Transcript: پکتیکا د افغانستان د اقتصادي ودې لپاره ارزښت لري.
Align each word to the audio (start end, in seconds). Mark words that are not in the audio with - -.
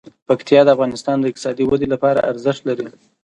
پکتیکا 0.27 0.63
د 0.65 0.69
افغانستان 0.75 1.15
د 1.19 1.25
اقتصادي 1.29 1.63
ودې 1.67 1.87
لپاره 1.93 2.25
ارزښت 2.31 2.61
لري. 2.69 2.87